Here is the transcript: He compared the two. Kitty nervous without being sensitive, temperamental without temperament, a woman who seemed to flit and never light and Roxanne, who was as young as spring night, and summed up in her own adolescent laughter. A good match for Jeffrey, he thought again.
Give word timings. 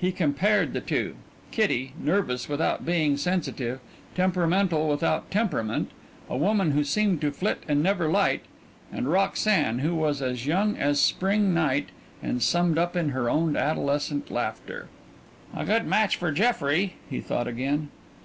He 0.00 0.10
compared 0.10 0.72
the 0.72 0.80
two. 0.80 1.14
Kitty 1.52 1.92
nervous 2.02 2.48
without 2.48 2.84
being 2.84 3.16
sensitive, 3.16 3.78
temperamental 4.16 4.88
without 4.88 5.30
temperament, 5.30 5.92
a 6.28 6.36
woman 6.36 6.72
who 6.72 6.82
seemed 6.82 7.20
to 7.20 7.30
flit 7.30 7.62
and 7.68 7.80
never 7.80 8.08
light 8.08 8.42
and 8.92 9.06
Roxanne, 9.06 9.78
who 9.78 9.94
was 9.94 10.20
as 10.22 10.44
young 10.44 10.76
as 10.76 11.00
spring 11.00 11.54
night, 11.54 11.90
and 12.20 12.42
summed 12.42 12.78
up 12.78 12.96
in 12.96 13.10
her 13.10 13.30
own 13.30 13.56
adolescent 13.56 14.28
laughter. 14.28 14.88
A 15.56 15.64
good 15.64 15.86
match 15.86 16.16
for 16.16 16.32
Jeffrey, 16.32 16.94
he 17.08 17.20
thought 17.20 17.46
again. 17.46 17.90